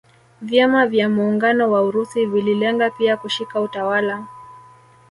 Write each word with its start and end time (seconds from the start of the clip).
Vyama 0.41 0.87
vya 0.87 1.09
muungano 1.09 1.71
wa 1.71 1.81
Urusi 1.83 2.25
vililenga 2.25 2.89
pia 2.89 3.17
kushika 3.17 3.61
utawala 3.61 4.27